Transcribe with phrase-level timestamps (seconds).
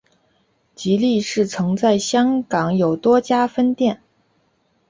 [0.73, 4.01] 吉利市曾在香港有多家分店。